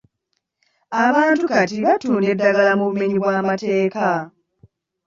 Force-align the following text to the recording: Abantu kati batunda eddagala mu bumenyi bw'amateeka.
Abantu 1.05 1.43
kati 1.51 1.77
batunda 1.85 2.27
eddagala 2.33 2.71
mu 2.77 2.83
bumenyi 2.89 3.17
bw'amateeka. 3.19 4.07